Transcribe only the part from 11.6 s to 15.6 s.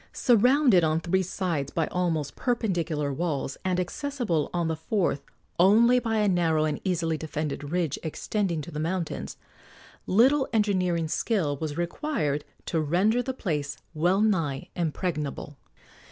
required to render the place well nigh impregnable.